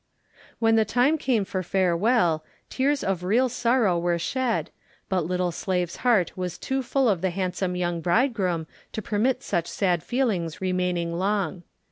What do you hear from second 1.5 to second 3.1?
farewell, tears